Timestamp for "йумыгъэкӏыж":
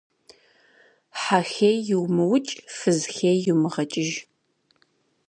3.45-4.11